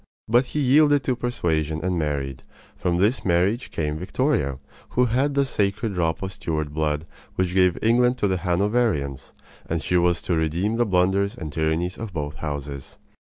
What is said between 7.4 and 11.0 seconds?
gave England to the Hanoverians; and she was to redeem the